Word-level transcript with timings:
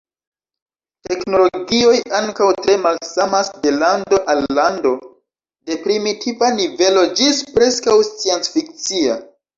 Teknologioj 1.07 1.97
ankaŭ 2.19 2.47
tre 2.61 2.77
malsamas 2.85 3.51
de 3.65 3.73
lando 3.75 4.21
al 4.35 4.41
lando, 4.61 4.95
de 5.69 5.79
primitiva 5.85 6.51
nivelo 6.61 7.05
ĝis 7.21 7.43
preskaŭ 7.59 7.99
scienc-fikcia. 8.11 9.21